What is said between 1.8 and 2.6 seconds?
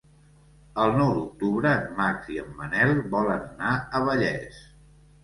en Max i en